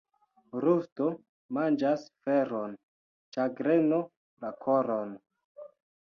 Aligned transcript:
Rusto 0.63 1.09
manĝas 1.57 2.05
feron, 2.27 2.73
ĉagreno 3.37 3.99
la 4.47 4.51
koron. 4.65 5.13